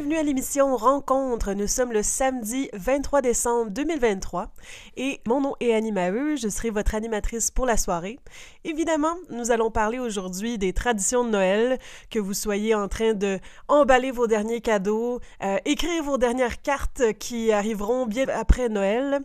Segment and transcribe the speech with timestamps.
[0.00, 1.52] bienvenue à l'émission Rencontre.
[1.52, 4.50] Nous sommes le samedi 23 décembre 2023
[4.96, 8.18] et mon nom est Annie Maheu, je serai votre animatrice pour la soirée.
[8.64, 13.40] Évidemment, nous allons parler aujourd'hui des traditions de Noël, que vous soyez en train de
[13.68, 19.20] emballer vos derniers cadeaux, euh, écrire vos dernières cartes qui arriveront bien après Noël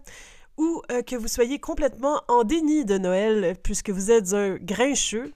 [0.57, 5.31] ou euh, que vous soyez complètement en déni de Noël puisque vous êtes un grincheux,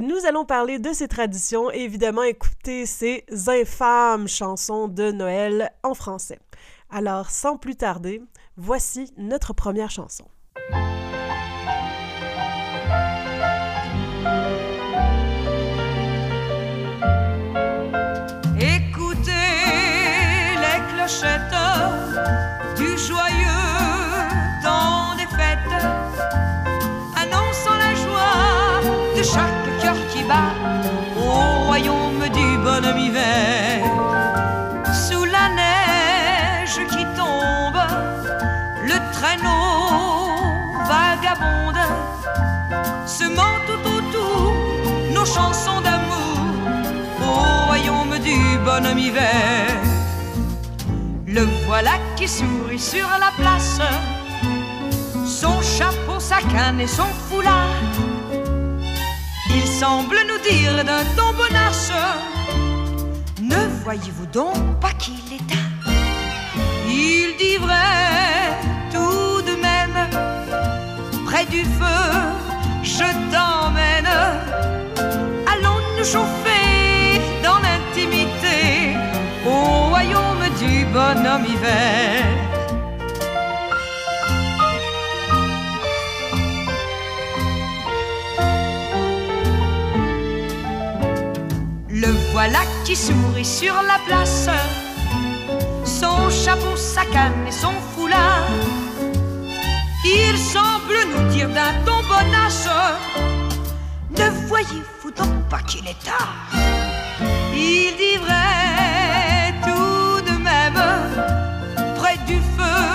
[0.00, 5.94] nous allons parler de ces traditions et évidemment écouter ces infâmes chansons de Noël en
[5.94, 6.38] français.
[6.90, 8.22] Alors, sans plus tarder,
[8.56, 10.24] voici notre première chanson.
[18.58, 19.30] Écoutez
[20.60, 21.49] les clochettes
[32.80, 33.82] bonhomme hiver.
[35.06, 37.82] Sous la neige qui tombe,
[38.84, 40.36] le traîneau
[40.88, 41.84] vagabonde,
[43.06, 44.54] semant tout autour
[45.14, 46.38] nos chansons d'amour
[47.20, 49.66] au royaume du bonhomme hiver.
[51.26, 53.80] Le voilà qui sourit sur la place,
[55.26, 57.76] son chapeau, sa canne et son foulard.
[59.50, 62.39] Il semble nous dire d'un ton bonasse, ne
[63.84, 65.92] voyez-vous donc pas qu'il est tard
[66.86, 68.58] Il dit vrai
[68.92, 69.98] tout de même,
[71.24, 72.02] près du feu,
[72.82, 74.10] je t'emmène.
[75.52, 78.96] Allons nous chauffer dans l'intimité
[79.46, 82.49] au royaume du bonhomme hiver.
[92.90, 94.48] Qui sourit sur la place,
[95.84, 98.48] son chapeau, sa canne et son foulard.
[100.04, 102.68] Il semble nous dire d'un ton bonasse,
[104.18, 106.34] ne voyez-vous donc pas qu'il est tard?
[107.54, 108.18] Il dit
[109.62, 110.82] tout de même,
[111.94, 112.88] près du feu,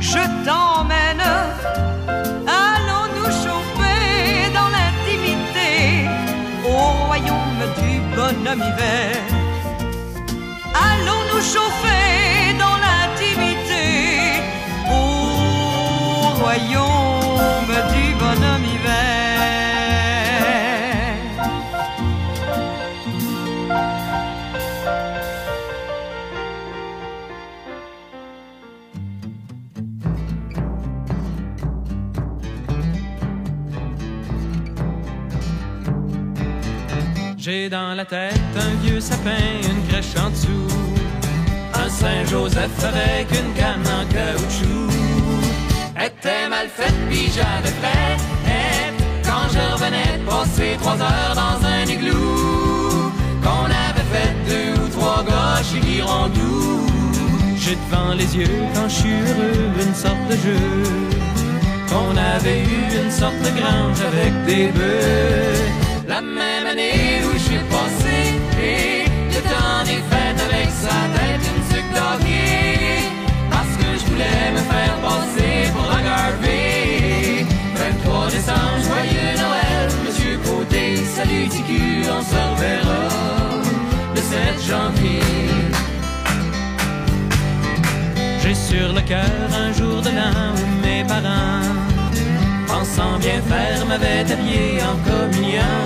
[0.00, 0.65] je t'emmène.
[8.26, 9.16] Bonhomme hiver.
[10.90, 13.86] Allons nous chauffer dans l'intimité
[14.90, 17.70] au royaume
[37.46, 39.30] J'ai dans la tête un vieux sapin,
[39.62, 40.66] une crèche en dessous.
[41.74, 44.90] Un Saint-Joseph avec une canne en caoutchouc.
[45.94, 48.16] Était mal faite, puis j'avais fait.
[49.22, 53.12] Quand je revenais passer trois heures dans un igloo.
[53.44, 56.84] Qu'on avait fait deux ou trois gauches et Girondou.
[57.60, 60.82] J'ai devant les yeux quand je suis heureux une sorte de jeu.
[61.88, 65.86] Qu'on avait eu une sorte de grange avec des bœufs.
[66.08, 67.25] La même année
[74.16, 77.44] Voulais me faire passer pour un Garvey
[77.74, 83.08] 23 décembre, joyeux Noël, Monsieur Côté, salut TQ, on se reverra
[84.14, 85.20] le 7 janvier.
[88.40, 91.60] J'ai sur le cœur un jour de l'an où mes parents
[92.66, 95.76] pensant bien faire, m'avait habillé en communion.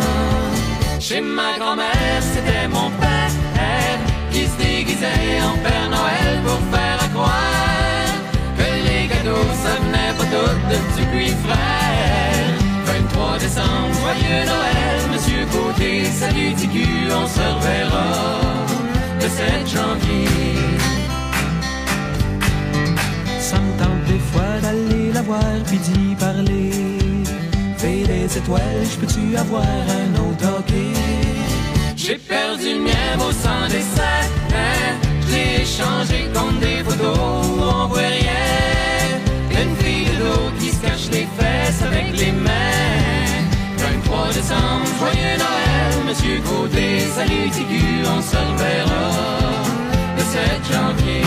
[1.01, 3.99] Chez ma grand-mère, c'était mon père
[4.31, 7.60] qui se déguisait en Père Noël pour faire à croire
[9.25, 10.77] ça venait pas tout de
[11.45, 12.51] frère.
[12.87, 18.07] 23 décembre, joyeux Noël, Monsieur Côté, salut TQ, on se reverra
[19.17, 20.29] le 7 janvier.
[23.39, 26.71] Ça me tente des fois d'aller la voir puis d'y parler.
[27.77, 30.93] Fais des étoiles, je peux-tu avoir un autre hockey?
[31.97, 34.31] J'ai perdu le mien au sang des sacs.
[35.27, 36.29] Je l'ai échangé
[36.61, 37.30] des photos
[44.51, 49.11] décembre, joyeux Noël, Monsieur Côté, salut Tigu, on se reverra
[50.17, 50.43] le 7
[50.73, 51.23] janvier.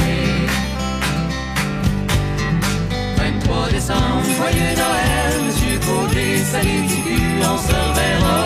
[3.17, 8.39] 23 décembre, joyeux Noël, Monsieur Côté, salut Tigu, on se reverra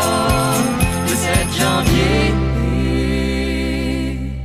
[1.04, 1.26] le 7
[1.60, 2.48] janvier.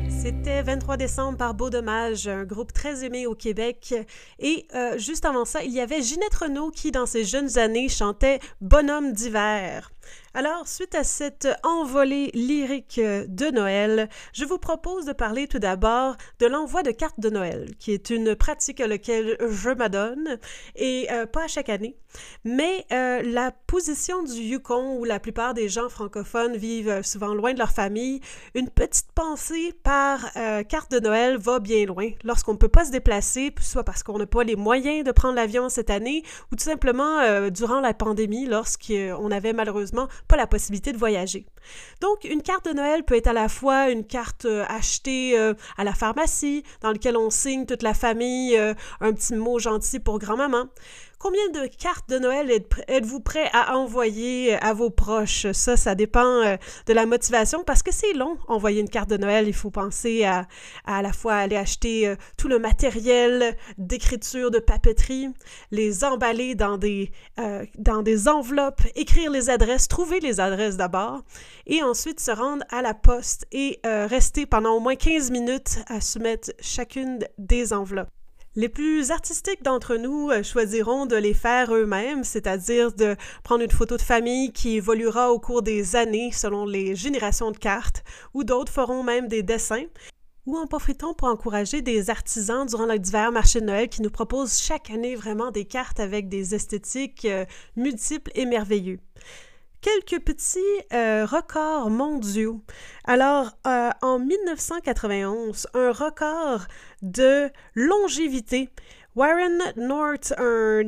[0.09, 3.95] C'était 23 décembre par Beau Dommage, un groupe très aimé au Québec.
[4.39, 7.89] Et euh, juste avant ça, il y avait Ginette Renault qui, dans ses jeunes années,
[7.91, 9.91] chantait Bonhomme d'hiver.
[10.35, 16.17] Alors, suite à cette envolée lyrique de Noël, je vous propose de parler tout d'abord
[16.39, 20.39] de l'envoi de cartes de Noël, qui est une pratique à laquelle je m'adonne,
[20.75, 21.99] et euh, pas à chaque année.
[22.45, 27.53] Mais euh, la position du Yukon, où la plupart des gens francophones vivent souvent loin
[27.53, 28.21] de leur famille,
[28.55, 32.11] une petite pensée par euh, carte de Noël va bien loin.
[32.25, 35.35] Lorsqu'on ne peut pas se déplacer, soit parce qu'on n'a pas les moyens de prendre
[35.35, 40.93] l'avion cette année, ou tout simplement durant la pandémie, lorsqu'on avait malheureusement pas la possibilité
[40.93, 41.47] de voyager.
[42.01, 45.55] Donc, une carte de Noël peut être à la fois une carte euh, achetée euh,
[45.77, 50.01] à la pharmacie, dans laquelle on signe toute la famille euh, un petit mot gentil
[50.01, 50.67] pour grand-maman.
[51.23, 52.51] Combien de cartes de Noël
[52.89, 55.47] êtes-vous prêt à envoyer à vos proches?
[55.53, 56.57] Ça, ça dépend euh,
[56.89, 59.47] de la motivation parce que c'est long, envoyer une carte de Noël.
[59.47, 60.47] Il faut penser à
[61.01, 65.29] la fois aller acheter euh, tout le matériel d'écriture, de papeterie,
[65.71, 71.23] les emballer dans des, euh, dans des enveloppes, écrire les adresses, trouver les adresses d'abord
[71.69, 76.01] et ensuite se rendre à la poste et rester pendant au moins 15 minutes à
[76.01, 78.11] soumettre chacune des enveloppes.
[78.55, 83.71] Les plus artistiques d'entre nous euh, choisiront de les faire eux-mêmes, c'est-à-dire de prendre une
[83.71, 88.05] photo de famille qui évoluera au cours des années selon les générations de cartes,
[88.35, 89.87] ou d'autres feront même des dessins,
[90.45, 94.11] ou en profitons pour encourager des artisans durant le divers marché de Noël qui nous
[94.11, 97.47] proposent chaque année vraiment des cartes avec des esthétiques euh,
[97.77, 98.99] multiples et merveilleux
[99.83, 100.61] quelques petits
[100.95, 102.63] euh, records mondiaux.
[103.05, 106.63] Alors, euh, en 1991, un record
[107.03, 108.71] de longévité.
[109.15, 110.85] Warren North, un,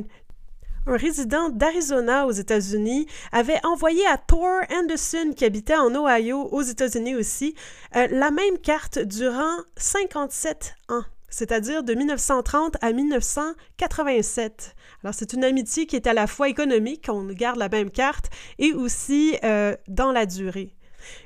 [0.87, 7.15] résident d'Arizona aux États-Unis, avait envoyé à Thor Anderson, qui habitait en Ohio, aux États-Unis
[7.15, 7.53] aussi,
[7.95, 11.03] euh, la même carte durant 57 ans
[11.35, 14.73] c'est-à-dire de 1930 à 1987.
[15.05, 18.31] Alors c'est une amitié qui est à la fois économique, on garde la même carte,
[18.57, 20.71] et aussi euh, dans la durée.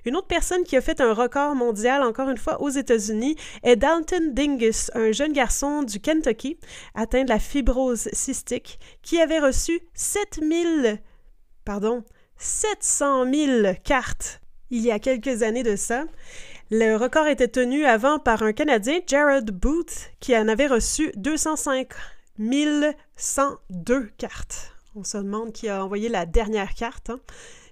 [0.03, 3.77] Une autre personne qui a fait un record mondial, encore une fois aux États-Unis, est
[3.77, 6.57] Dalton Dingus, un jeune garçon du Kentucky
[6.93, 10.99] atteint de la fibrose cystique, qui avait reçu 7000,
[11.63, 12.03] pardon,
[12.35, 14.41] 700 000 cartes
[14.71, 16.03] il y a quelques années de ça.
[16.69, 21.87] Le record était tenu avant par un Canadien, Jared Booth, qui en avait reçu 205
[23.15, 24.75] 102 cartes.
[24.95, 27.09] On se demande qui a envoyé la dernière carte.
[27.09, 27.19] Hein.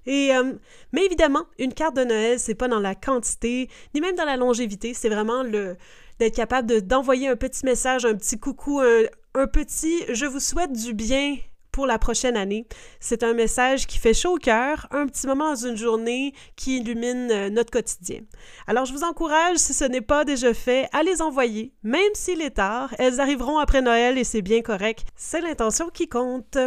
[0.06, 0.54] Et, euh,
[0.92, 4.38] mais évidemment, une carte de Noël, c'est pas dans la quantité, ni même dans la
[4.38, 5.76] longévité, c'est vraiment le
[6.20, 10.94] d'être capable d'envoyer un petit message, un petit coucou, un petit je vous souhaite du
[10.94, 11.38] bien
[11.78, 12.66] pour la prochaine année.
[13.00, 16.78] C'est un message qui fait chaud au cœur, un petit moment dans une journée qui
[16.78, 18.22] illumine euh, notre quotidien.
[18.66, 22.42] Alors je vous encourage, si ce n'est pas déjà fait, à les envoyer, même s'il
[22.42, 22.96] est tard.
[22.98, 25.06] Elles arriveront après Noël et c'est bien correct.
[25.16, 26.58] C'est l'intention qui compte.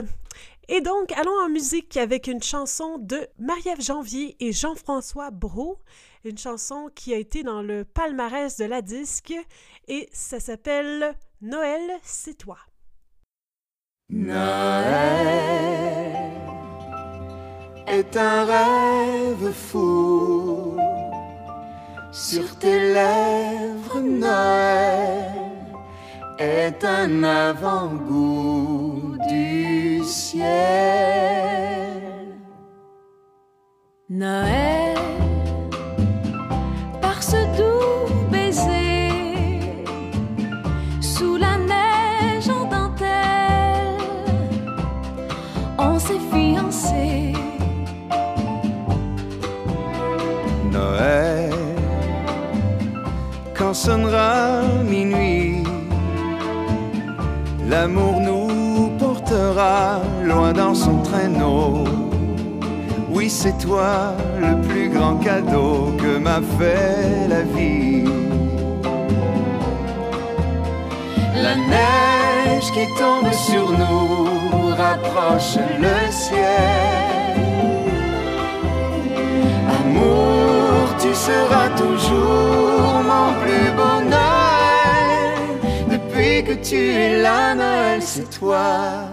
[0.68, 5.80] Et donc, allons en musique avec une chanson de Marie-Ève Janvier et Jean-François Brault,
[6.24, 9.34] une chanson qui a été dans le palmarès de la disque
[9.88, 12.58] et ça s'appelle Noël, c'est toi.
[14.12, 14.40] Noël
[17.86, 20.76] est un rêve fou
[22.10, 24.00] sur tes lèvres.
[24.00, 25.30] Noël
[26.40, 30.48] est un avant-goût du ciel.
[34.08, 34.89] Noël,
[53.74, 55.62] sonnera minuit,
[57.68, 61.84] l'amour nous portera loin dans son traîneau.
[63.12, 68.04] Oui, c'est toi le plus grand cadeau que m'a fait la vie.
[71.34, 76.40] La neige qui tombe sur nous rapproche le ciel.
[79.78, 80.39] Amour,
[81.10, 83.70] tu seras toujours mon plus
[84.14, 85.38] Noël.
[85.90, 89.08] Depuis que tu es là, Noël, c'est toi.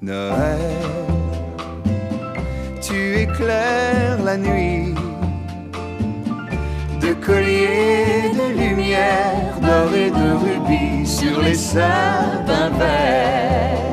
[0.00, 0.58] Noël,
[2.80, 4.94] tu éclaires la nuit
[7.02, 13.91] de colliers de lumière, d'or et de rubis sur les sapins verts.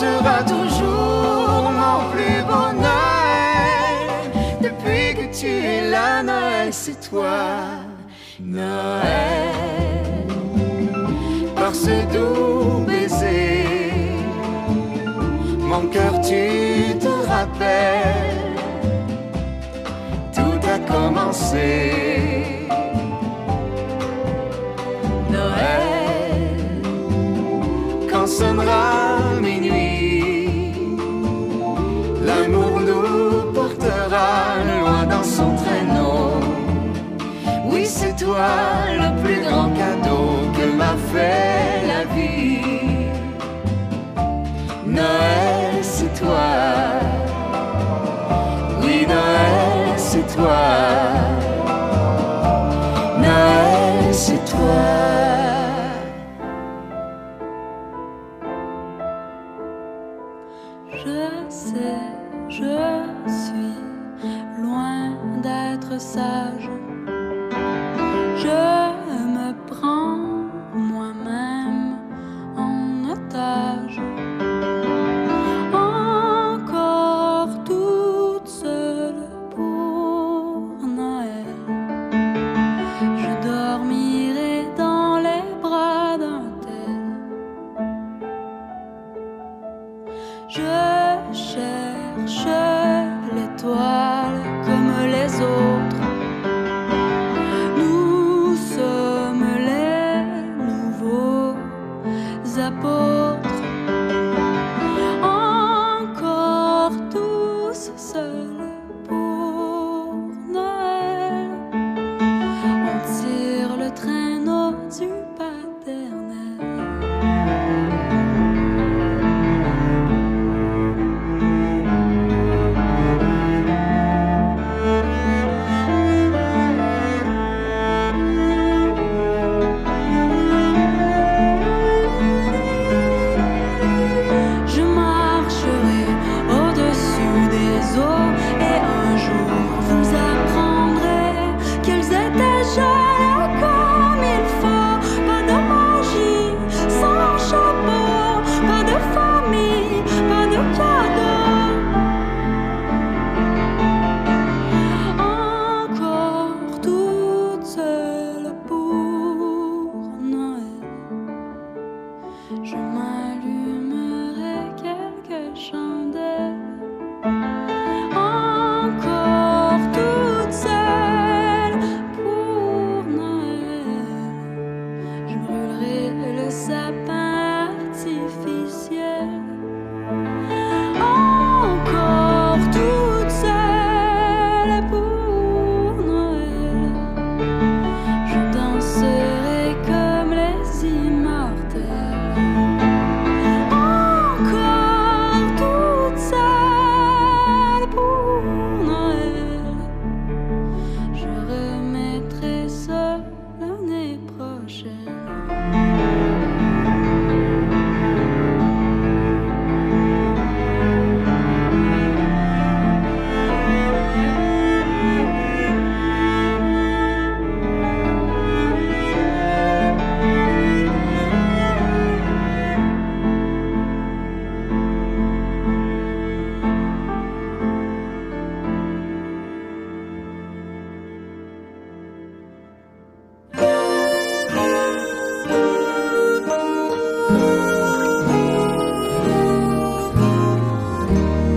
[0.00, 4.32] Seras toujours mon plus beau Noël.
[4.62, 7.36] Depuis que tu es là, Noël, c'est toi,
[8.40, 9.52] Noël.
[11.54, 13.66] Par ce doux baiser,
[15.58, 18.56] mon cœur, tu te rappelles.
[20.34, 22.68] Tout a commencé.
[25.30, 26.82] Noël,
[28.10, 29.09] quand sonnera
[37.64, 38.48] Oui, c'est toi
[38.92, 39.70] le plus grand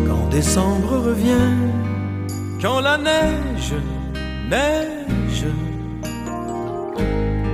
[0.08, 1.54] Quand décembre revient,
[2.62, 3.76] quand la neige
[4.50, 5.46] neige,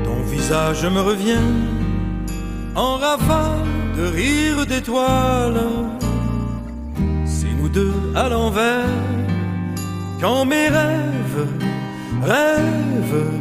[0.04, 1.50] ton visage me revient
[2.76, 5.62] en rafale de rire d'étoiles.
[7.26, 8.96] C'est nous deux à l'envers,
[10.22, 11.48] quand mes rêves
[12.24, 13.32] rêvent.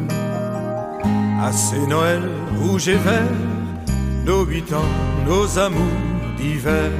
[1.40, 2.30] À ces Noëls
[2.61, 3.48] rouges et verts,
[4.28, 4.92] nos huit ans,
[5.26, 6.02] nos amours
[6.37, 6.90] d'hiver.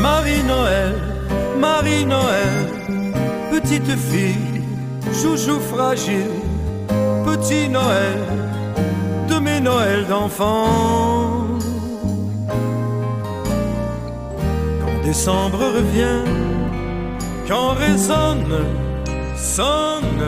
[0.00, 0.94] Marie-Noël,
[1.58, 2.54] Marie-Noël,
[3.50, 4.62] petite fille,
[5.12, 6.34] chouchou fragile,
[7.26, 8.20] petit Noël,
[9.28, 11.46] de mes Noëls d'enfant.
[14.80, 16.24] Quand décembre revient,
[17.46, 18.64] quand résonne
[19.36, 20.26] sonne.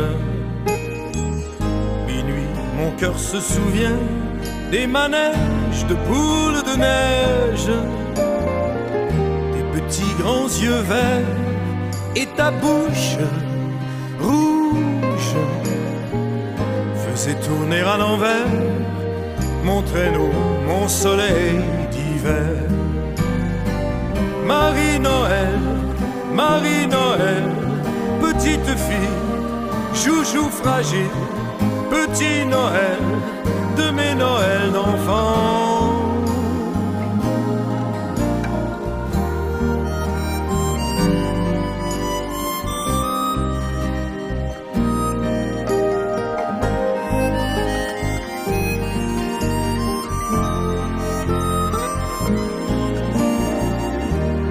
[2.06, 3.98] Minuit, mon cœur se souvient
[4.74, 7.70] des manèges de boules de neige,
[9.54, 11.34] des petits grands yeux verts
[12.16, 13.16] et ta bouche
[14.20, 15.34] rouge
[17.04, 18.52] faisait tourner à l'envers
[19.62, 20.32] mon traîneau,
[20.66, 21.60] mon soleil
[21.92, 22.56] d'hiver.
[24.44, 25.60] Marie-Noël,
[26.42, 27.46] Marie-Noël,
[28.26, 29.18] petite fille,
[30.02, 31.16] joujou fragile,
[31.92, 33.04] petit Noël
[33.76, 36.14] de mes Noëls d'enfants.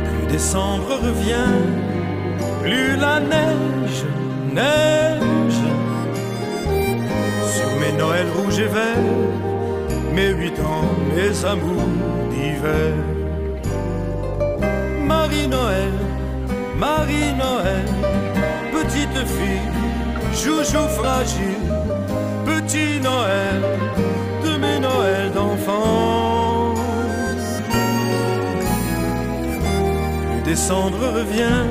[0.07, 1.55] Plus décembre revient,
[2.61, 4.05] plus la neige,
[4.53, 5.22] neige
[8.55, 8.97] Et verts,
[10.13, 11.89] mes huit ans, mes amours
[12.29, 12.93] d'hiver.
[15.03, 15.93] Marie-Noël,
[16.77, 17.85] Marie-Noël,
[18.71, 19.71] petite fille,
[20.33, 21.65] joujou fragile,
[22.45, 23.61] petit Noël
[24.45, 26.75] de mes Noëls d'enfants.
[30.29, 31.65] Plus décembre revient,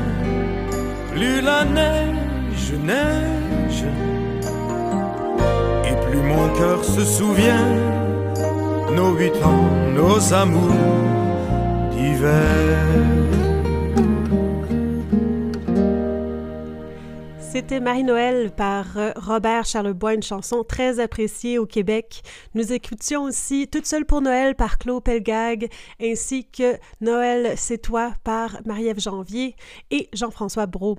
[1.15, 3.32] plus la neige neige,
[6.23, 7.67] mon cœur se souvient
[8.95, 10.75] nos huit ans, nos amours
[11.91, 13.12] d'hiver.
[17.53, 22.23] C'était Marie-Noël par euh, Robert Charlebois, une chanson très appréciée au Québec.
[22.55, 25.69] Nous écoutions aussi Toute seule pour Noël par Claude Pelgag,
[26.01, 29.55] ainsi que Noël, c'est toi par Marie-Ève Janvier
[29.91, 30.97] et Jean-François Brault.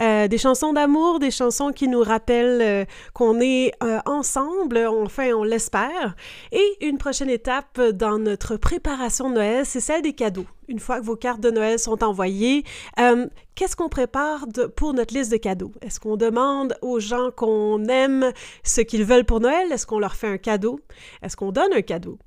[0.00, 3.72] Euh, des chansons d'amour, des chansons qui nous rappellent euh, qu'on est
[4.06, 6.16] ensemble, enfin on l'espère.
[6.50, 11.00] Et une prochaine étape dans notre préparation de Noël, c'est celle des cadeaux une fois
[11.00, 12.64] que vos cartes de Noël sont envoyées,
[12.98, 15.72] euh, qu'est-ce qu'on prépare pour notre liste de cadeaux?
[15.82, 19.70] Est-ce qu'on demande aux gens qu'on aime ce qu'ils veulent pour Noël?
[19.72, 20.80] Est-ce qu'on leur fait un cadeau?
[21.22, 22.18] Est-ce qu'on donne un cadeau?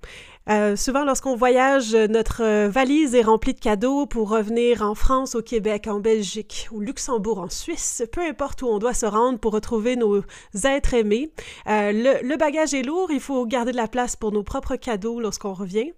[0.49, 5.35] Euh, souvent, lorsqu'on voyage, notre euh, valise est remplie de cadeaux pour revenir en France,
[5.35, 9.39] au Québec, en Belgique, au Luxembourg, en Suisse, peu importe où on doit se rendre
[9.39, 10.21] pour retrouver nos
[10.65, 11.31] êtres aimés.
[11.65, 15.21] Le, le bagage est lourd, il faut garder de la place pour nos propres cadeaux
[15.21, 15.93] lorsqu'on revient.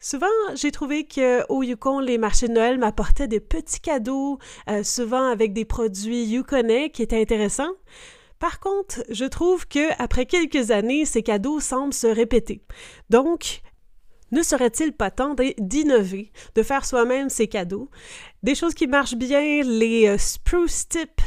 [0.00, 4.38] Souvent, j'ai trouvé qu'au Yukon, les marchés de Noël m'apportaient des petits cadeaux,
[4.70, 7.72] euh, souvent avec des produits yukonais qui étaient intéressants.
[8.38, 12.62] Par contre, je trouve que après quelques années, ces cadeaux semblent se répéter.
[13.10, 13.62] Donc,
[14.30, 17.90] ne serait-il pas temps d'innover, de faire soi-même ces cadeaux?
[18.44, 21.20] Des choses qui marchent bien, les euh, spruce tip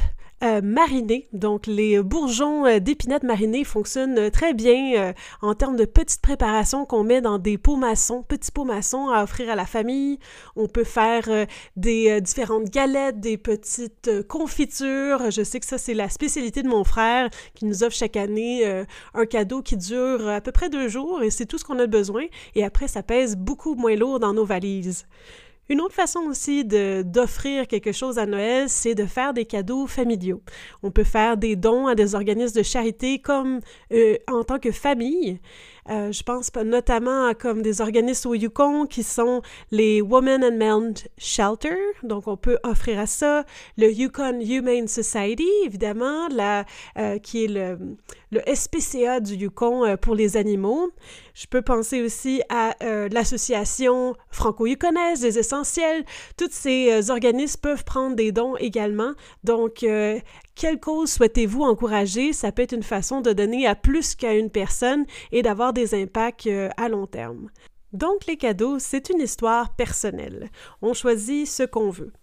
[0.43, 1.27] euh, marinés.
[1.33, 6.21] Donc, les bourgeons euh, d'épinettes marinés fonctionnent euh, très bien euh, en termes de petites
[6.21, 10.19] préparations qu'on met dans des pots maçons, petits pots maçons à offrir à la famille.
[10.55, 11.27] On peut faire
[11.75, 15.31] des différentes galettes, des petites confitures.
[15.31, 18.83] Je sais que ça, c'est la spécialité de mon frère qui nous offre chaque année
[19.13, 21.87] un cadeau qui dure à peu près deux jours et c'est tout ce qu'on a
[21.87, 22.25] besoin.
[22.55, 25.05] Et après, ça pèse beaucoup moins lourd dans nos valises.
[25.71, 30.41] Une autre façon aussi d'offrir quelque chose à Noël, c'est de faire des cadeaux familiaux.
[30.83, 33.61] On peut faire des dons à des organismes de charité comme
[33.93, 35.39] euh, en tant que famille.
[35.89, 39.41] Euh, je pense notamment à comme des organismes au Yukon qui sont
[39.71, 43.45] les Women and Men Shelter, donc on peut offrir à ça.
[43.77, 46.65] Le Yukon Humane Society, évidemment, la,
[46.97, 47.77] euh, qui est le,
[48.31, 50.91] le SPCA du Yukon euh, pour les animaux.
[51.33, 56.03] Je peux penser aussi à euh, l'association franco-yukonaise des essentiels.
[56.37, 59.13] Tous ces euh, organismes peuvent prendre des dons également.
[59.43, 60.19] Donc, euh,
[60.55, 62.33] quelle cause souhaitez-vous encourager?
[62.33, 65.93] Ça peut être une façon de donner à plus qu'à une personne et d'avoir des
[65.93, 67.49] impacts euh, à long terme.
[67.93, 70.49] Donc, les cadeaux, c'est une histoire personnelle.
[70.81, 72.13] On choisit ce qu'on veut.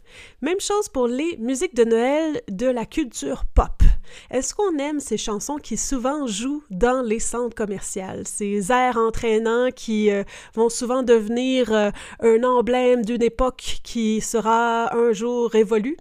[0.40, 3.82] Même chose pour les musiques de Noël de la culture pop.
[4.30, 8.24] Est-ce qu'on aime ces chansons qui souvent jouent dans les centres commerciaux?
[8.24, 14.96] Ces airs entraînants qui euh, vont souvent devenir euh, un emblème d'une époque qui sera
[14.96, 15.98] un jour révolue?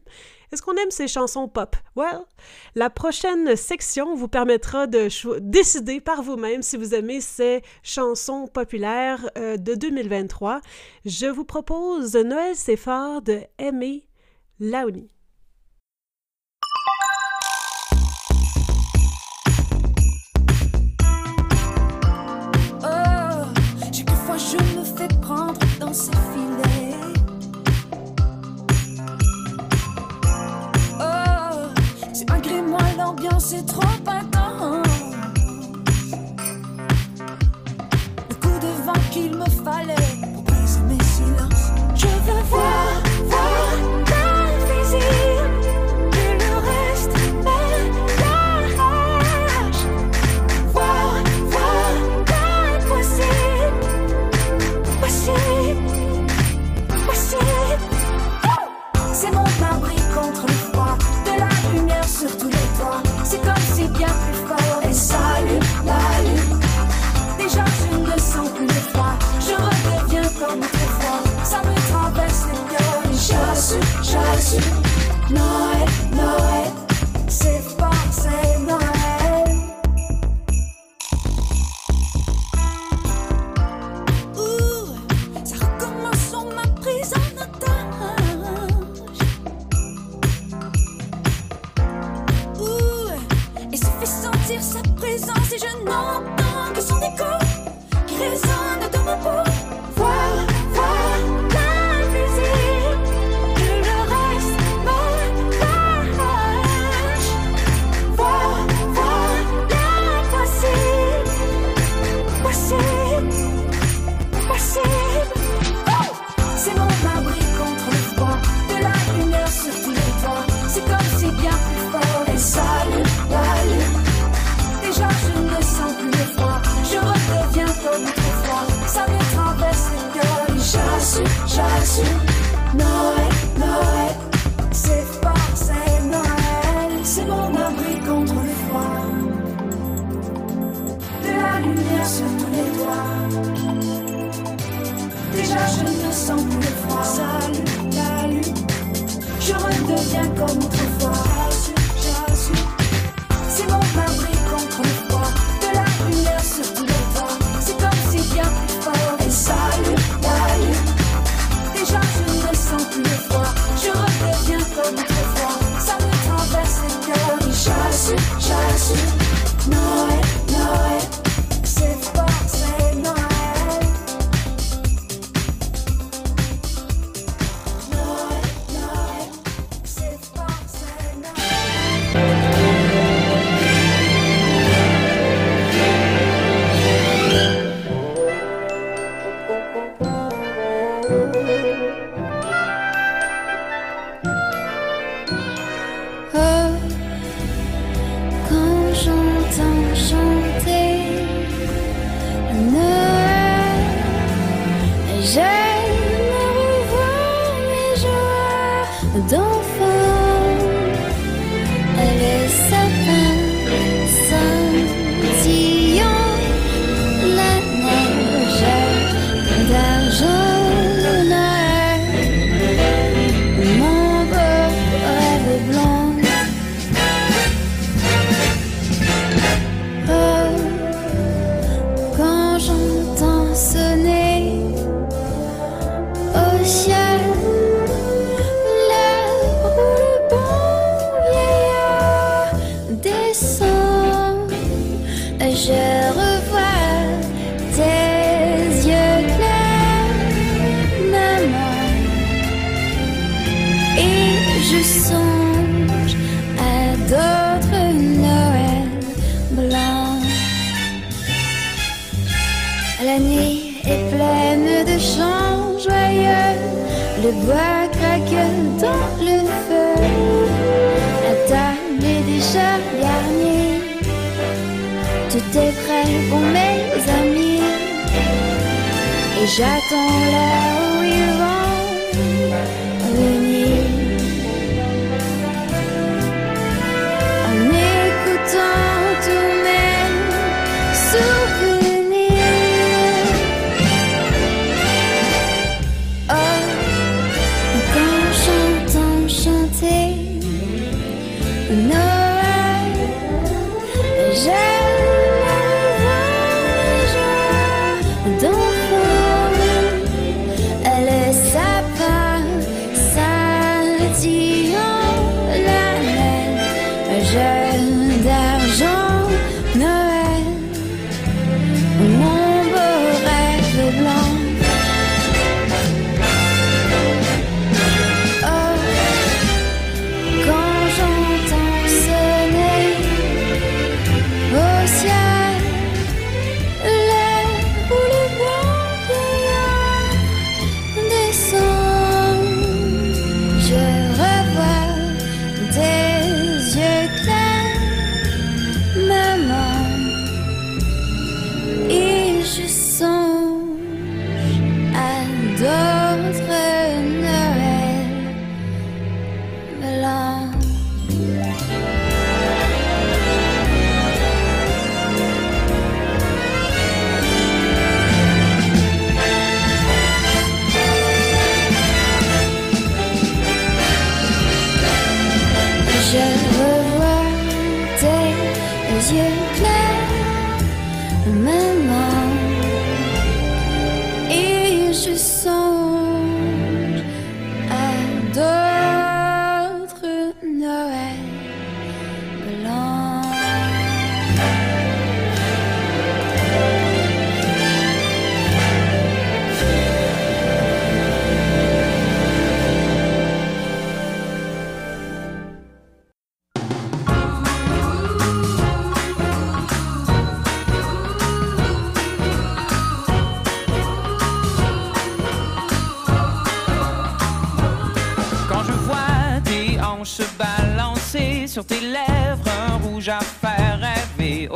[0.51, 1.75] Est-ce qu'on aime ces chansons pop?
[1.95, 2.21] Well,
[2.75, 9.29] la prochaine section vous permettra de décider par vous-même si vous aimez ces chansons populaires
[9.37, 10.61] euh, de 2023.
[11.05, 14.07] Je vous propose Noël c'est fort de Aimé
[14.59, 15.09] Laoni.
[33.39, 34.87] c'est trop intense.
[38.29, 39.95] Le coup de vent qu'il me fallait
[40.33, 41.71] pour briser mes silences.
[41.95, 42.96] Je veux voir.
[74.55, 76.76] night, night.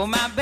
[0.02, 0.41] Oh ma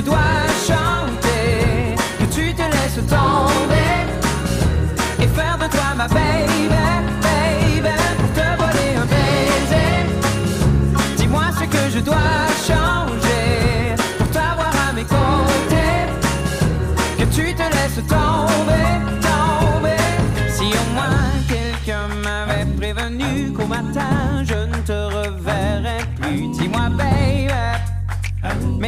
[0.00, 0.49] je dois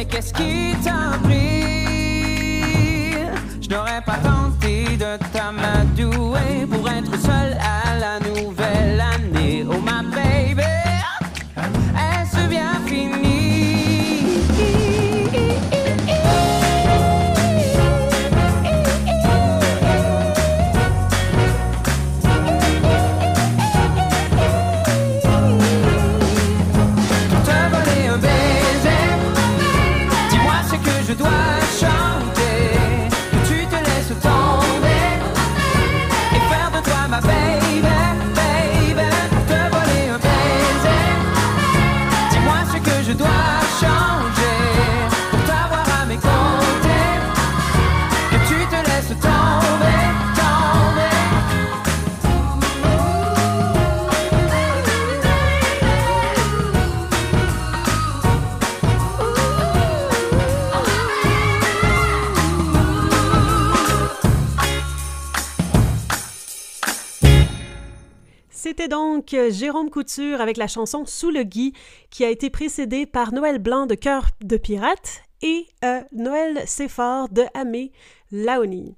[0.03, 1.17] Mais qu'est-ce qui t'a
[68.93, 71.73] donc euh, Jérôme Couture avec la chanson Sous le gui
[72.11, 77.29] qui a été précédée par Noël Blanc de Cœur de Pirate et euh, Noël Séphard
[77.29, 77.91] de Amé
[78.31, 78.93] Laoni.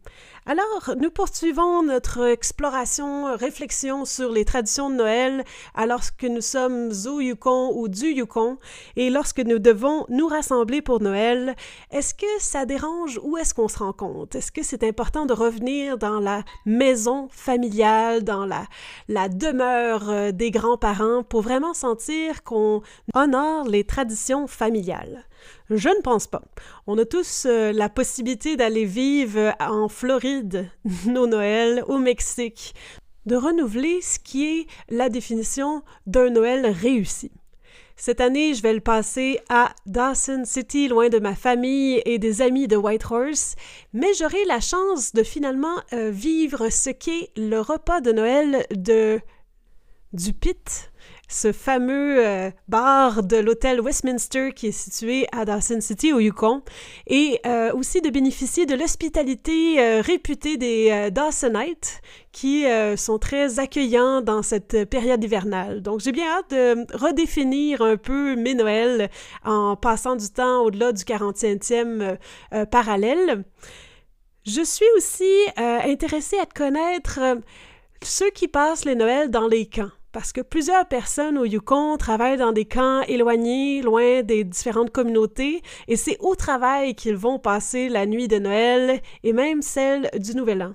[0.47, 6.41] Alors, nous poursuivons notre exploration, euh, réflexion sur les traditions de Noël alors que nous
[6.41, 8.59] sommes au Yukon ou du Yukon
[8.95, 11.55] et lorsque nous devons nous rassembler pour Noël,
[11.89, 14.35] est-ce que ça dérange ou est-ce qu'on se rend compte?
[14.35, 20.51] Est-ce que c'est important de revenir dans la maison familiale, dans la, demeure euh, des
[20.51, 22.83] grands-parents pour vraiment sentir qu'on
[23.15, 25.25] honore les traditions familiales?
[25.69, 26.41] Je ne pense pas.
[26.87, 30.69] On a tous euh, la possibilité d'aller vivre euh, en Floride
[31.05, 32.75] nos Noëls, au Mexique,
[33.25, 37.31] de renouveler ce qui est la définition d'un Noël réussi.
[37.97, 42.41] Cette année, je vais le passer à Dawson City, loin de ma famille et des
[42.41, 43.55] amis de Whitehorse,
[43.93, 49.21] mais j'aurai la chance de finalement euh, vivre ce qu'est le repas de Noël de
[50.11, 50.91] du Pit,
[51.27, 56.61] ce fameux euh, bar de l'hôtel Westminster qui est situé à Dawson City au Yukon
[57.07, 62.65] et euh, aussi de bénéficier de l'hospitalité euh, réputée des Dawsonites qui
[62.97, 65.81] sont très accueillants dans cette période hivernale.
[65.81, 69.09] Donc j'ai bien hâte de redéfinir un peu mes Noëls
[69.45, 72.17] en passant du temps au-delà du 40e
[72.67, 73.45] parallèle.
[74.45, 77.21] Je suis aussi intéressée à connaître
[78.03, 82.37] ceux qui passent les Noëls dans les camps parce que plusieurs personnes au Yukon travaillent
[82.37, 87.89] dans des camps éloignés, loin des différentes communautés, et c'est au travail qu'ils vont passer
[87.89, 90.73] la nuit de Noël et même celle du Nouvel An.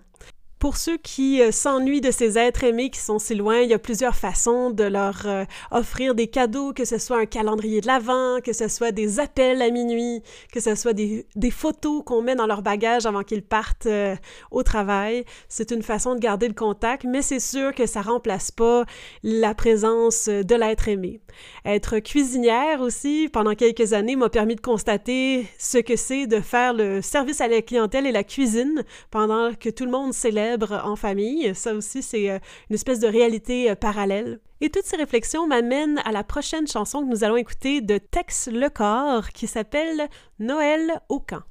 [0.60, 3.72] Pour ceux qui euh, s'ennuient de ces êtres aimés qui sont si loin, il y
[3.72, 7.86] a plusieurs façons de leur euh, offrir des cadeaux, que ce soit un calendrier de
[7.86, 12.34] l'Avent, que ce soit des appels à minuit, que ce soit des, photos qu'on met
[12.34, 14.14] dans leur bagage avant qu'ils partent euh,
[14.50, 15.24] au travail.
[15.48, 18.84] C'est une façon de garder le contact, mais c'est sûr que ça remplace pas
[19.22, 21.20] la présence de l'être aimé.
[21.64, 26.74] Être cuisinière aussi, pendant quelques années, m'a permis de constater ce que c'est de faire
[26.74, 30.12] le service à la clientèle et la cuisine pendant que tout le monde
[30.58, 31.54] en famille.
[31.54, 34.40] Ça aussi, c'est euh, une espèce de réalité euh, parallèle.
[34.60, 38.48] Et toutes ces réflexions m'amènent à la prochaine chanson que nous allons écouter de Tex
[38.48, 40.08] Lecor qui s'appelle
[40.38, 41.42] Noël au camp.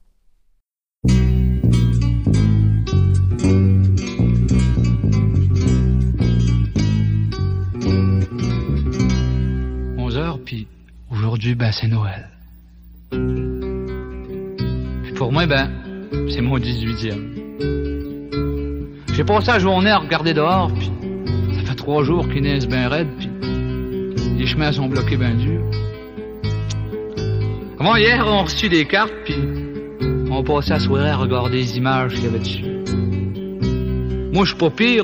[10.45, 10.67] puis
[11.11, 12.29] aujourd'hui, ben, c'est Noël.
[15.03, 15.69] Puis pour moi, ben,
[16.29, 18.18] c'est mon 18e.
[19.19, 20.89] J'ai passé la journée à regarder dehors, puis
[21.57, 23.29] ça fait trois jours qu'il neige bien raide, puis
[24.37, 25.61] les chemins sont bloqués bien durs.
[27.81, 29.35] Avant hier, on a reçu des cartes, puis
[30.31, 32.63] on passé la soirée à regarder les images qu'il y avait dessus.
[34.31, 35.03] Moi, je suis pas pire.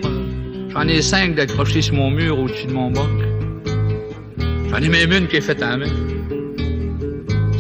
[0.70, 3.10] J'en ai cinq d'accrochés sur mon mur au-dessus de mon bac.
[4.70, 5.92] J'en ai même une qui est faite à main.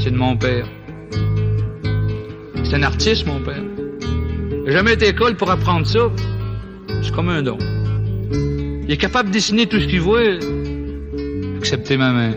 [0.01, 0.69] C'est de mon père.
[2.63, 3.63] C'est un artiste, mon père.
[4.65, 6.09] J'ai jamais été à l'école pour apprendre ça.
[7.05, 7.59] C'est comme un don.
[8.83, 10.23] Il est capable de dessiner tout ce qu'il voit,
[11.57, 12.35] excepté ma mère.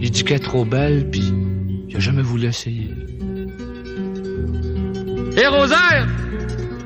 [0.00, 1.32] Il dit qu'elle est trop belle, puis
[1.88, 2.88] il a jamais voulu essayer.
[5.36, 6.08] Hé, Rosaire!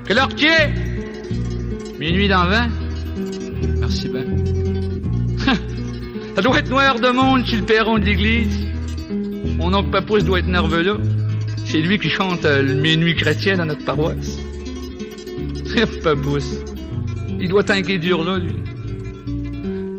[0.07, 0.73] Quelle heure qui est?
[2.01, 2.69] Minuit dans vingt?
[3.79, 4.27] Merci ben.
[6.35, 8.67] Ça doit être noir de monde sur le perron de l'église.
[9.57, 10.97] Mon oncle Papousse doit être nerveux là.
[11.65, 14.39] C'est lui qui chante euh, le minuit chrétien dans notre paroisse.
[17.39, 18.55] Il doit tanker dur là, lui.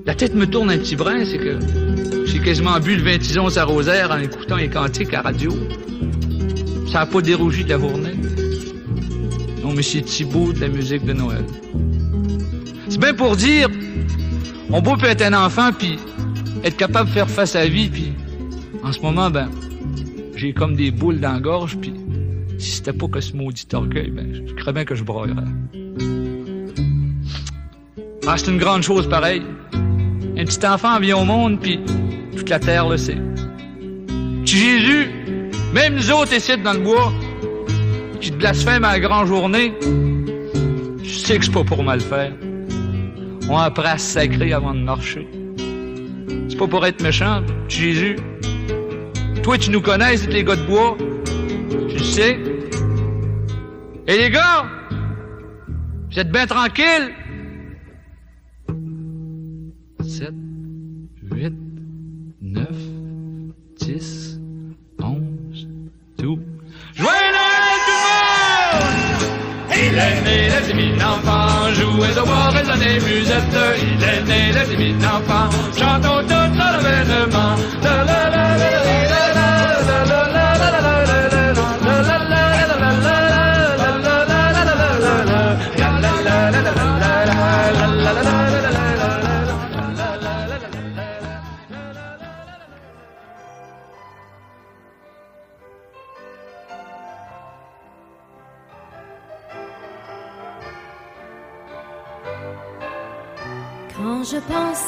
[0.06, 1.60] La tête me tourne un petit brin, c'est que
[2.26, 5.52] j'ai quasiment bu le 20 onces à Rosaire en écoutant les cantiques à radio.
[6.92, 8.16] Ça n'a pas dérougi de la journée.
[9.62, 11.46] Non, mais c'est Thibault de la musique de Noël.
[12.90, 13.70] C'est bien pour dire,
[14.72, 16.00] on peut être un enfant, puis
[16.64, 18.14] être capable de faire face à la vie, puis
[18.84, 19.50] en ce moment, ben,
[20.36, 21.94] j'ai comme des boules dans la gorge, puis
[22.58, 25.44] si c'était pas que ce maudit orgueil, ben, je crains bien que je broyerais.
[28.28, 29.44] Ah, c'est une grande chose pareille.
[30.38, 31.80] Un petit enfant vient au monde, puis
[32.36, 33.18] toute la terre le sait.
[34.44, 35.10] Jésus,
[35.74, 37.14] même nous autres ici dans le bois,
[38.20, 39.74] qui te blasphème à la grande journée,
[41.04, 42.34] je sais que c'est pas pour mal faire.
[43.50, 45.28] On apprend à se sacrer avant de marcher.
[46.50, 48.18] C'est pas pour être méchant, Jésus.
[49.44, 50.98] Toi, tu nous connais, c'est les gars de bois.
[51.90, 52.38] Tu sais.
[54.10, 54.66] Et les gars,
[56.10, 57.14] vous êtes bien tranquilles?
[60.02, 60.32] 7,
[61.24, 61.54] 8,
[62.42, 62.68] 9,
[63.80, 64.40] 10,
[65.04, 65.68] 11,
[66.20, 66.40] 12.
[66.96, 68.16] Joyeux Noël tout le
[68.72, 68.98] monde!
[69.76, 73.58] Il est né le petit enfant, jouez au bois, résonnez musette.
[73.78, 77.56] Il est né le petit enfant, chantons tout l'événement.
[77.84, 78.77] La la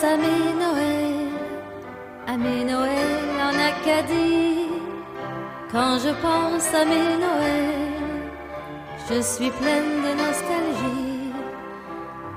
[0.04, 1.30] à mes Noëls,
[2.28, 4.70] à mes Noëls en Acadie,
[5.72, 8.00] quand je pense à mes Noëls,
[9.10, 11.34] je suis pleine de nostalgie.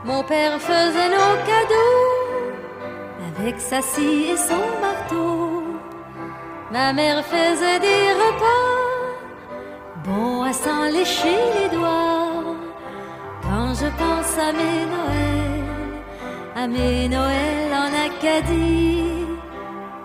[0.05, 2.53] Mon père faisait nos cadeaux
[3.29, 5.63] avec sa scie et son marteau.
[6.73, 8.83] Ma mère faisait des repas
[10.05, 12.57] bons à s'en lécher les doigts.
[13.43, 15.32] Quand je pense à mes Noëls,
[16.63, 19.27] à mes Noëls en Acadie.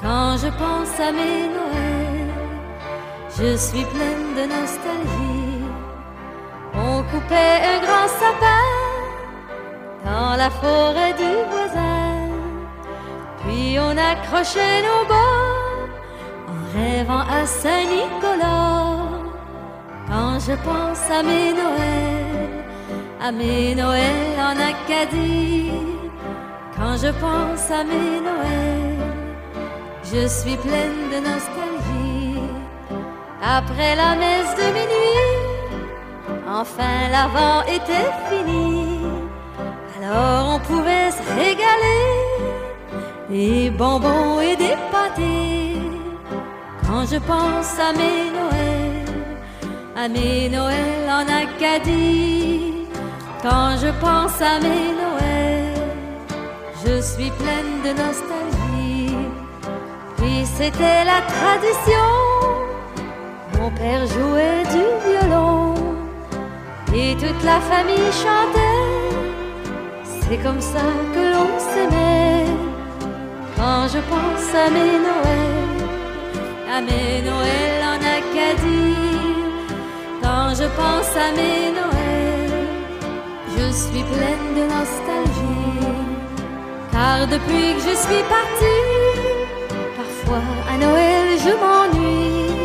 [0.01, 2.33] Quand je pense à mes Noëls,
[3.37, 5.61] je suis pleine de nostalgie.
[6.73, 8.69] On coupait un grand sapin
[10.07, 12.27] dans la forêt du voisin,
[13.41, 15.89] puis on accrochait nos bords
[16.53, 18.95] en rêvant à Saint-Nicolas.
[20.09, 22.65] Quand je pense à mes Noëls,
[23.21, 25.96] à mes Noëls en Acadie,
[26.77, 28.97] quand je pense à mes Noëls,
[30.03, 32.39] je suis pleine de nostalgie.
[33.41, 38.99] Après la messe de minuit, enfin l'avant était fini.
[39.97, 42.05] Alors on pouvait se régaler,
[43.29, 45.81] des bonbons et des pâtés.
[46.85, 49.05] Quand je pense à mes Noëls,
[49.95, 52.73] à mes Noëls en Acadie,
[53.41, 55.06] quand je pense à mes Noëls,
[56.85, 59.15] je suis pleine de nostalgie.
[60.17, 62.09] Puis c'était la tradition,
[63.57, 65.73] mon père jouait du violon
[66.93, 68.87] et toute la famille chantait.
[70.03, 72.45] C'est comme ça que l'on s'aimait.
[73.55, 75.81] Quand je pense à mes Noëls,
[76.75, 78.95] à mes Noëls en Acadie,
[80.21, 82.67] quand je pense à mes Noëls,
[83.57, 85.56] je suis pleine de nostalgie.
[86.97, 88.83] Car depuis que je suis partie,
[89.99, 92.55] parfois à Noël je m'ennuie.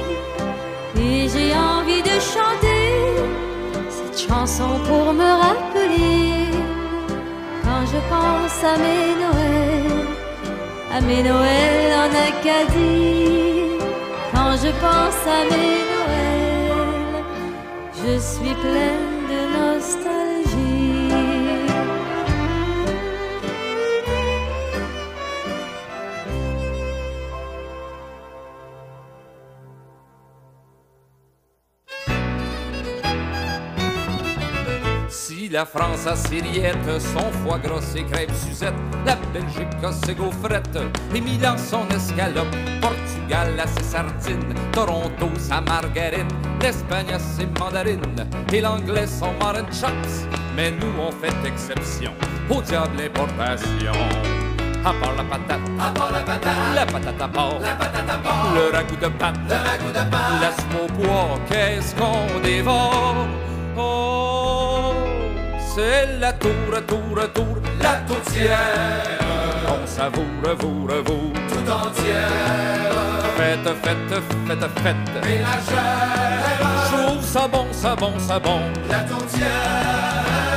[1.07, 2.85] Et j'ai envie de chanter
[3.97, 6.49] cette chanson pour me rappeler.
[7.63, 10.07] Quand je pense à mes Noëls,
[10.97, 13.77] à mes Noëls en Acadie,
[14.33, 17.25] quand je pense à mes Noëls,
[18.01, 19.22] je suis pleine
[35.53, 38.75] la France a ses rillettes, son foie gras, ses crêpes Suzette,
[39.05, 40.79] la Belgique a ses gaufrettes,
[41.15, 42.47] et Milan son escalope,
[42.81, 46.29] Portugal a ses sardines, Toronto sa margarine,
[46.63, 50.27] l'Espagne a ses mandarines, et l'anglais son martin chops.
[50.57, 52.13] Mais nous on fait exception
[52.49, 53.93] au diable importation.
[54.85, 58.19] À part la patate, à part la patate, la patate à part, la patate à
[58.19, 63.27] part, le ragoût de pâte, le ragoût de pâte, poids, qu'est-ce qu'on dévore?
[63.77, 64.12] Oh,
[65.75, 66.51] c'est la tour,
[66.87, 69.19] tour, tour, la tourtière.
[69.69, 70.25] On savoure,
[70.59, 72.93] vous, vous, tout entière.
[73.37, 74.15] Faites, faites,
[74.47, 75.25] faites, faites.
[75.25, 76.13] Ménagère.
[76.91, 78.61] Je trouve ça bon, ça bon, ça bon.
[78.89, 80.52] La tourtière.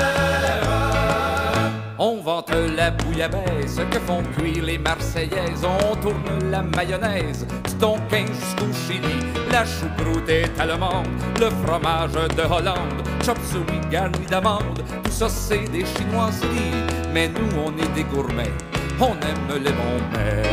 [2.47, 5.63] La bouillabaisse que font cuire les Marseillaises.
[5.63, 9.25] On tourne la mayonnaise du Tonkin jusqu'au Chili.
[9.51, 11.07] La choucroute est allemande,
[11.39, 13.01] le fromage de Hollande.
[13.25, 16.85] Chop suey garni d'amande, tout ça c'est des chinoiseries.
[17.13, 18.53] Mais nous on est des gourmets,
[18.99, 20.43] on aime les bons mets.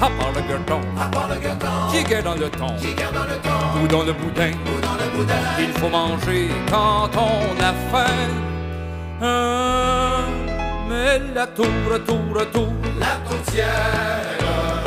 [0.00, 3.24] À part le gueuleton, à part le gueuleton, qui est dans le thon, qui dans
[3.24, 5.34] le thon, ou dans le boudin, ou dans le boudin.
[5.58, 8.30] Il faut manger quand on a faim.
[9.22, 10.24] Hein,
[11.34, 11.66] la tour,
[12.06, 14.38] tour, tour, la tourtière,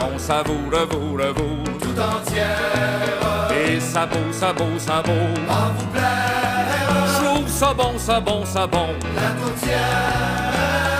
[0.01, 3.47] on savoure, vous, vous, tout entière.
[3.51, 5.11] Et ça beau, ça beau, ça beau,
[5.49, 6.37] à vous plaire.
[7.07, 10.96] Je trouve ça bon, ça bon, ça bon, la tourtière.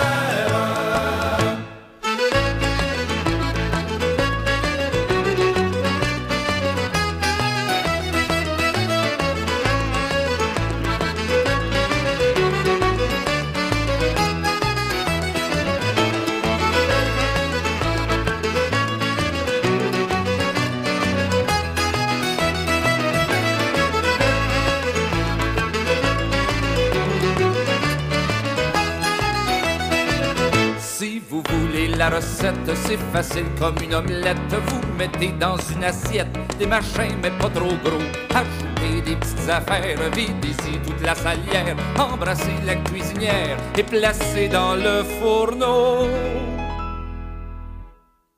[32.74, 34.38] C'est facile comme une omelette.
[34.66, 36.28] Vous mettez dans une assiette
[36.58, 38.02] des machins, mais pas trop gros.
[38.34, 41.76] Ajoutez des petites affaires, videz-y toute la salière.
[41.98, 46.06] Embrassez la cuisinière et placez dans le fourneau.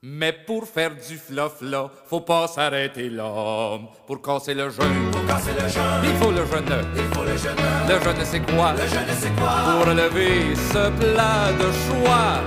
[0.03, 3.79] Mais pour faire du fluff là, faut pas s'arrêter là.
[4.07, 7.37] Pour casser le jeûne, pour casser le jeûne, il faut le jeûne, il faut le
[7.37, 7.57] jeûne.
[7.87, 8.73] Le jeûne c'est quoi?
[8.73, 9.53] Le jeûne c'est quoi?
[9.67, 12.41] Pour relever ce plat de choix.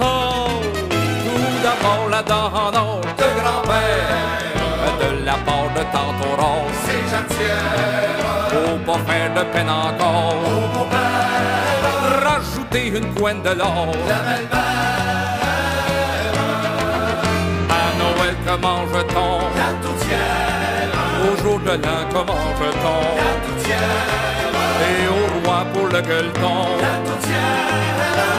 [0.00, 0.35] Oh,
[1.66, 4.12] d'abord la dent d'or de grand-père,
[5.02, 7.66] de la part de tante Aurore, c'est jatière.
[8.52, 10.88] Faut pas faire de peine encore.
[12.24, 13.88] Rajoutez chanter une couenne de l'or.
[14.08, 14.16] La
[17.74, 19.38] À Noël, comment je-t-on?
[19.60, 20.90] La tourtière.
[21.24, 23.00] Au jour de l'an, comment je-t-on?
[23.22, 24.35] La tourtière.
[24.82, 26.76] Et au roi pour le gueuleton.
[26.80, 27.76] La tourtière.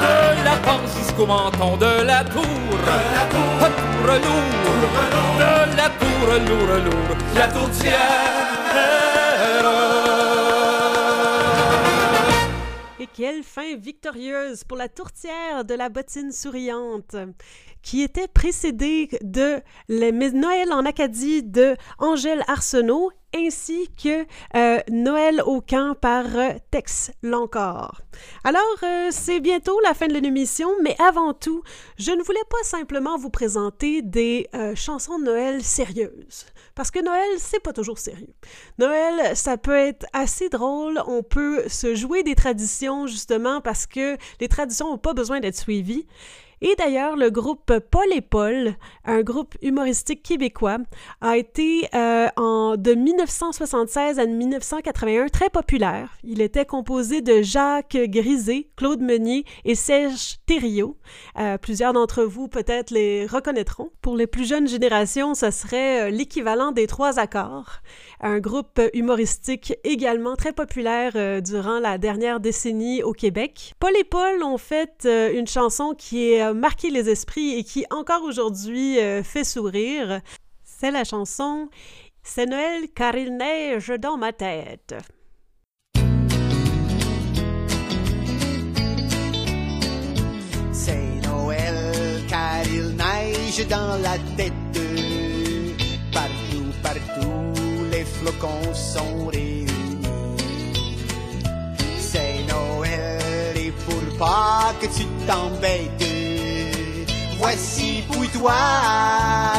[0.03, 2.43] De la panse jusqu'au menton, de la tour.
[2.43, 3.59] De la tour.
[3.59, 4.57] Tour lourd.
[5.39, 7.17] De la tour lourd, lourd.
[7.35, 8.57] La tourtière.
[12.99, 17.15] Et quelle fin victorieuse pour la tourtière de la bottine souriante,
[17.83, 24.25] qui était précédée de le Noël en Acadie de Angèle Arsenault ainsi que
[24.55, 28.01] euh, Noël au camp par euh, Tex Lancor.
[28.43, 31.61] Alors, euh, c'est bientôt la fin de l'émission, mais avant tout,
[31.97, 36.45] je ne voulais pas simplement vous présenter des chansons de Noël sérieuses.
[36.75, 38.33] Parce que Noël, c'est pas toujours sérieux.
[38.79, 41.01] Noël, ça peut être assez drôle.
[41.07, 45.57] On peut se jouer des traditions, justement, parce que les traditions n'ont pas besoin d'être
[45.57, 46.07] suivies.
[46.61, 48.73] Et d'ailleurs, le groupe Paul et Paul,
[49.05, 50.79] un groupe humoristique québécois,
[51.21, 56.17] a été euh, en, de 1976 à 1981 très populaire.
[56.23, 60.97] Il était composé de Jacques Grisé, Claude Meunier et Serge Thériault.
[61.37, 63.91] Euh, plusieurs d'entre vous peut-être les reconnaîtront.
[64.01, 67.81] Pour les plus jeunes générations, ce serait euh, l'équivalent des trois accords.
[68.19, 73.75] Un groupe humoristique également très populaire durant la dernière décennie au Québec.
[73.79, 78.99] Paul et Paul ont fait une chanson qui marqué les esprits et qui encore aujourd'hui
[78.99, 80.21] euh, fait sourire.
[80.63, 81.69] C'est la chanson
[82.23, 84.95] C'est Noël car il neige dans ma tête.
[90.71, 94.53] C'est Noël car il neige dans la tête.
[96.13, 97.53] Partout, partout,
[97.91, 99.67] les flocons sont réunis.
[101.97, 106.26] C'est Noël et pour pas que tu t'embêtes,
[107.39, 108.53] voici pour toi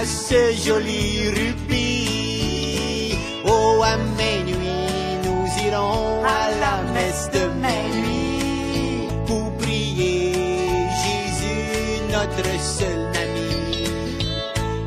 [0.05, 3.17] ce joli rubis.
[3.47, 10.33] Oh, à minuit, nous irons à la messe de minuit pour prier
[11.03, 13.85] Jésus, notre seul ami.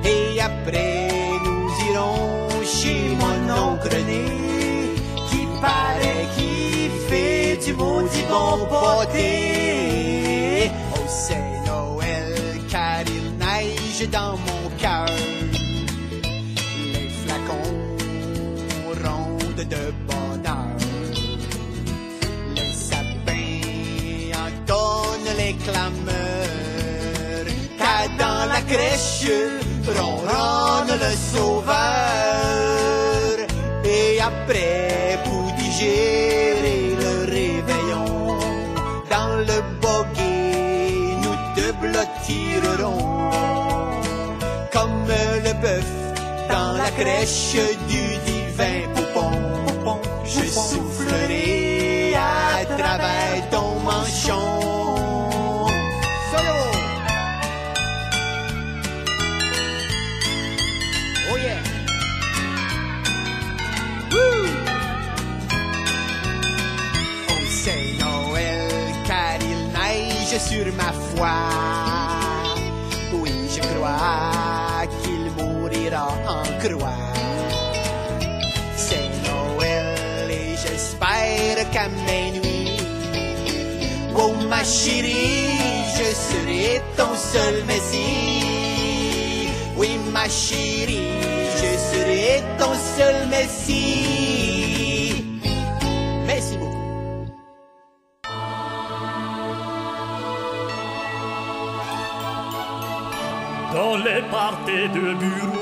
[0.05, 1.09] Et après,
[1.45, 3.39] nous irons chez mon
[3.71, 4.25] oncle Né,
[5.29, 9.60] qui paraît qu'il fait du maudit bon pâté.
[14.11, 15.05] Dans mon cœur.
[16.93, 17.77] Les flacons
[19.03, 20.77] rondent de bonheur.
[22.55, 23.61] Les sapins
[24.45, 27.47] entonnent les clameurs.
[27.77, 29.31] Car dans la crèche
[29.87, 31.77] ronronne le sauveur.
[33.83, 35.19] Et après,
[35.57, 36.40] digérer
[45.61, 47.55] dans la crèche
[47.87, 49.31] du divin poupon.
[49.67, 49.99] poupon.
[50.25, 54.59] Je soufflerai à travers ton manchon.
[56.31, 56.61] Solo!
[61.31, 61.61] Oh yeah!
[64.11, 64.47] Woo!
[67.29, 68.71] Oh, c'est Noël
[69.07, 71.90] car il neige sur ma foi.
[76.41, 77.03] En croix.
[78.75, 82.77] C'est Noël et j'espère qu'à minuit,
[84.15, 85.49] oh ma chérie,
[85.97, 89.49] je serai ton seul messie.
[89.77, 91.13] Oui, ma chérie,
[91.61, 95.25] je serai ton seul messie.
[96.27, 96.71] Merci beaucoup.
[103.73, 105.60] Dans les parties de bureau,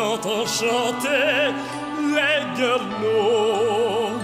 [0.00, 1.52] entend chanter
[2.16, 4.18] les gueulots.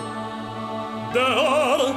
[1.15, 1.95] Dehors,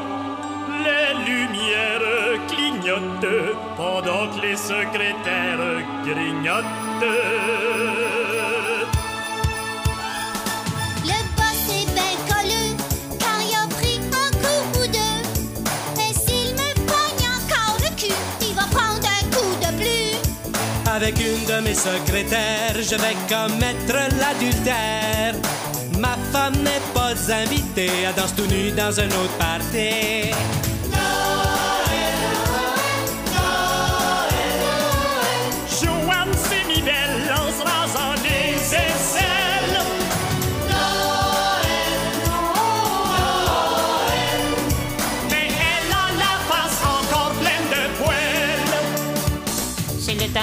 [0.86, 7.99] les lumières clignotent pendant que les secrétaires grignotent.
[21.10, 25.34] Avec une de mes secrétaires, je vais commettre l'adultère.
[25.98, 30.59] Ma femme n'est pas invitée à danser tout nu dans un autre party.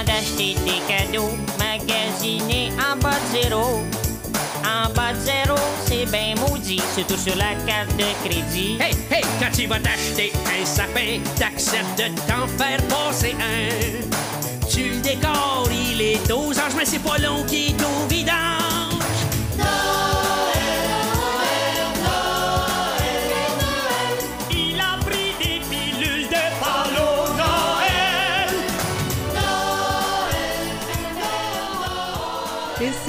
[0.05, 1.36] D'acheter des cadeaux.
[1.59, 3.82] Magasiner en bas de zéro.
[4.64, 8.78] En bas de zéro, c'est bien maudit, surtout sur la carte de crédit.
[8.80, 14.68] Hey, hey, quand tu vas t'acheter un sapin, t'acceptes de t'en faire passer un.
[14.68, 18.45] Tu le décores, il est aux anges, mais c'est pas long qu'il est au vidange.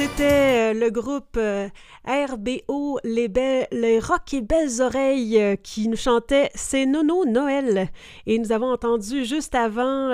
[0.10, 1.70] C'était euh, le groupe euh,
[2.06, 7.90] RBO, les, belles, les Rock et Belles Oreilles, euh, qui nous chantait C'est Nono Noël.
[8.26, 10.10] Et nous avons entendu juste avant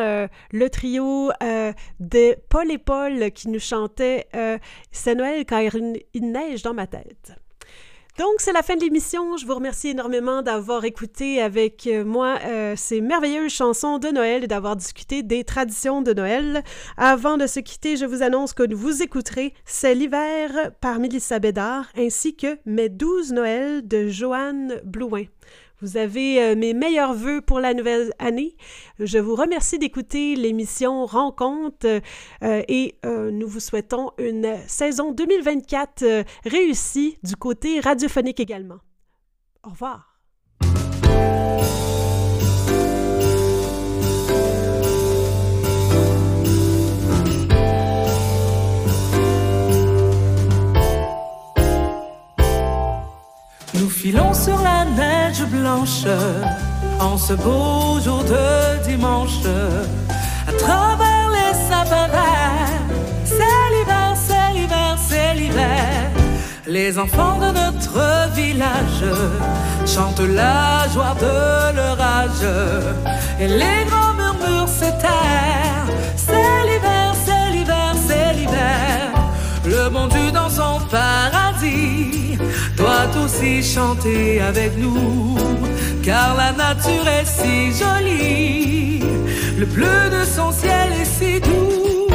[0.51, 1.31] le trio
[1.99, 4.27] de Paul et Paul qui nous chantait
[4.91, 5.59] C'est Noël quand
[6.13, 7.42] il neige dans ma tête.
[8.19, 9.37] Donc, c'est la fin de l'émission.
[9.37, 14.43] Je vous remercie énormément d'avoir écouté avec euh, moi euh, ces merveilleuses chansons de Noël
[14.43, 16.63] et d'avoir discuté des traditions de Noël.
[16.95, 21.87] Avant de se quitter, je vous annonce que vous écouterez C'est l'hiver par Mélissa Bédard
[21.97, 25.23] ainsi que Mes douze Noëls de Joanne Blouin.
[25.83, 28.55] Vous avez euh, mes meilleurs voeux pour la nouvelle année.
[28.99, 31.99] Je vous remercie d'écouter l'émission Rencontre
[32.41, 38.79] euh, et euh, nous vous souhaitons une saison 2024 euh, réussie du côté radiophonique également.
[39.65, 40.12] Au revoir.
[53.75, 56.05] Nous filons sur la neige blanche
[56.99, 59.45] en ce beau jour de dimanche
[60.47, 62.07] à travers les sapins.
[63.25, 66.11] C'est l'hiver, c'est l'hiver, c'est l'hiver.
[66.67, 69.05] Les enfants de notre village
[69.85, 72.45] chantent la joie de leur âge
[73.39, 75.89] et les grands murmures se tairent.
[76.15, 79.11] C'est l'hiver, c'est l'hiver, c'est l'hiver.
[79.65, 82.22] Le bon Dieu dans son paradis
[83.33, 85.37] aussi chanter avec nous,
[86.03, 88.99] car la nature est si jolie,
[89.57, 92.07] le bleu de son ciel est si doux.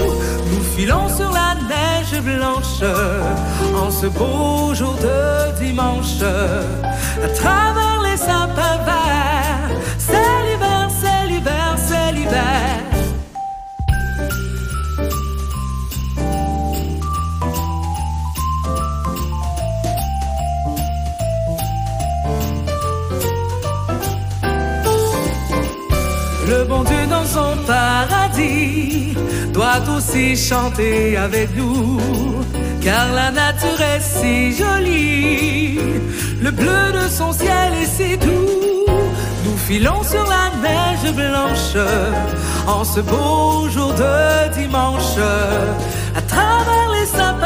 [0.50, 2.82] Nous filons sur la neige blanche
[3.74, 9.47] en ce beau jour de dimanche, à travers les sapins verts.
[27.68, 29.14] Paradis.
[29.52, 32.00] Doit aussi chanter avec nous,
[32.80, 35.78] car la nature est si jolie,
[36.40, 38.86] le bleu de son ciel est si doux.
[39.44, 41.76] Nous filons sur la neige blanche
[42.66, 44.14] en ce beau jour de
[44.60, 45.18] dimanche,
[46.20, 47.37] à travers les sapins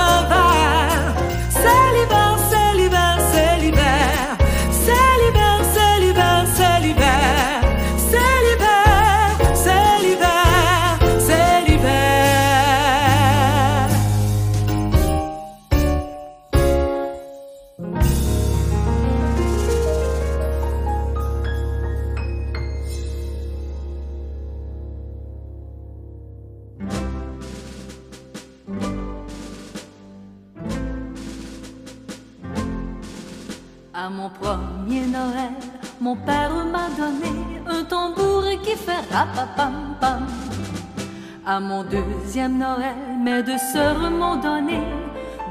[41.54, 44.80] À mon deuxième Noël, mes deux sœurs m'ont donné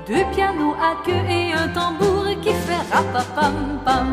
[0.08, 3.54] deux pianos à queue et un tambour qui fait rapapam
[3.86, 4.12] pam.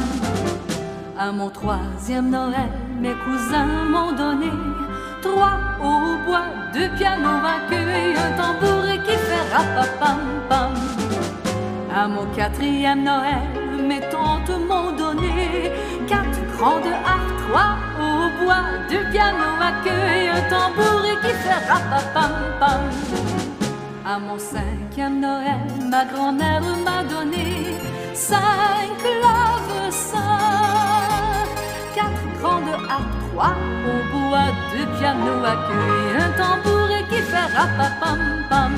[1.19, 2.69] À mon troisième Noël,
[3.01, 4.51] mes cousins m'ont donné
[5.23, 10.75] trois hautbois, deux pianos à queue et un tambour qui fait rapapam pam.
[11.97, 13.49] À mon quatrième Noël,
[13.89, 15.73] mes tantes m'ont donné
[16.07, 17.88] quatre grandes harpes, trois
[18.41, 18.65] bois,
[19.61, 22.85] à queue et un tambour qui fait rapapam pam.
[24.07, 27.77] À mon cinquième Noël, ma grand-mère m'a donné
[28.15, 30.19] cinq clavecins,
[31.95, 33.57] quatre grandes harpes, trois
[33.91, 34.51] au bois,
[35.45, 38.75] à queue et un tambour qui fait rapapam pam.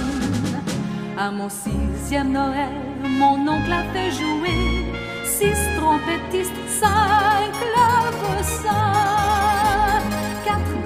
[1.18, 4.86] À mon sixième Noël, mon oncle a fait jouer
[5.24, 9.19] six trompettistes, cinq clavecins,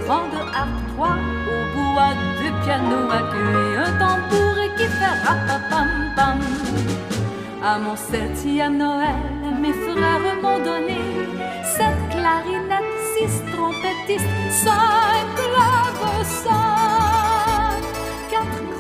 [0.07, 1.17] quatre grandes harpes, trois
[1.49, 2.15] au bois,
[3.11, 6.41] à queue et un tambour qui fait rapapam pam.
[7.63, 9.15] À mon septième Noël,
[9.61, 11.01] mes frères m'ont donné
[11.65, 16.75] sept clarinettes, six trompettistes, cinq clavecins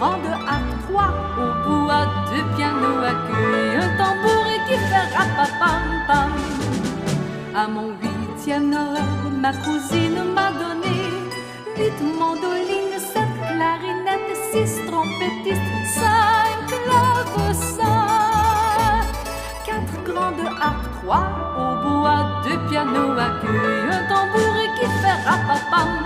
[0.00, 2.06] de harpe, trois au bois,
[3.04, 6.32] à queue et un tambour qui fait rapapam pam.
[7.56, 10.93] À mon huitième Noël, ma cousine m'a donné
[11.76, 15.60] huit mandolines, sept clarinettes, six trompettistes,
[15.94, 17.84] cinq clavecins,
[19.66, 21.26] quatre grandes harpes, trois
[21.58, 26.03] au bois, deux pianos à queue un tambour qui fait rapapam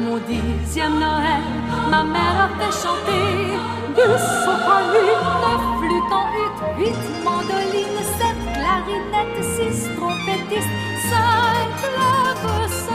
[0.00, 1.44] mon dixième Noël,
[1.90, 3.58] ma mère a fait chanter
[3.96, 10.76] deux sopranuits, neuf flûtes en huit, huit mandolines, sept clarinettes, six trompettistes,
[11.10, 12.94] cinq clavecins,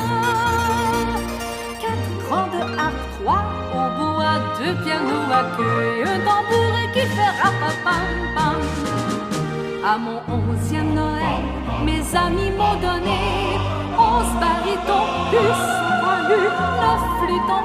[1.82, 8.08] quatre grandes harpes, trois au bois, deux pianos à queue un tambour qui fait rapapam
[8.36, 8.62] pam.
[9.88, 11.44] À mon onzième Noël,
[11.86, 13.20] mes amis m'ont donné
[13.98, 16.50] onze barytons, plus sopranuts,
[16.82, 17.64] neuf flûtes en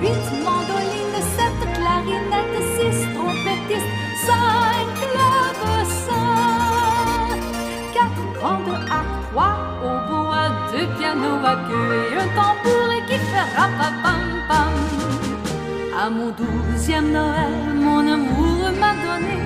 [0.00, 3.92] huit, mandolines, sept clarinettes, six trompettistes,
[4.26, 6.24] cinq clavecins,
[7.94, 13.48] quatre grandes harpes, trois au bois, deux pianos à queue et un tambour qui fait
[13.56, 14.74] rapapam pam.
[15.98, 19.36] À mon douzième Noël, mon amour m'a donné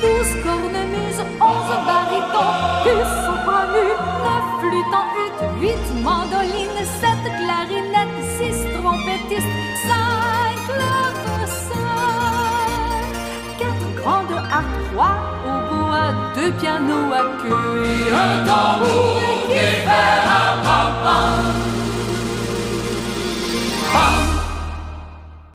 [0.00, 6.43] douze cornemuses, onze barytons, plus sopranuts, neuf flûtes en huit, huit mandolines,
[9.30, 11.78] cinq clavecins,
[13.58, 15.16] quatre grandes harpes, trois
[15.46, 21.42] au bois, deux pianos à queue un tambour qui fait rapapam.
[23.92, 24.14] Pam,